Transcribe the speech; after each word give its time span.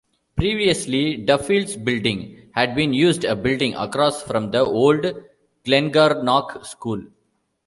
Previously 0.35 1.15
"Duffield's 1.15 1.75
Building" 1.75 2.49
had 2.55 2.73
been 2.73 2.91
used, 2.91 3.23
a 3.23 3.35
building 3.35 3.75
across 3.75 4.23
from 4.23 4.49
the 4.49 4.65
old 4.65 5.05
Glengarnock 5.63 6.65
School. 6.65 7.03